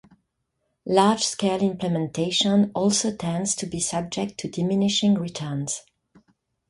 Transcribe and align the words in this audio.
Large-scale 0.87 1.61
implementation 1.61 2.71
also 2.73 3.15
tends 3.15 3.53
to 3.53 3.67
be 3.67 3.79
subject 3.79 4.35
to 4.39 4.47
diminishing 4.49 5.13
returns. 5.13 5.83